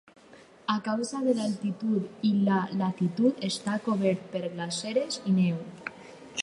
[0.75, 5.61] A causa de l'altitud i la latitud està cobert per glaceres i neu.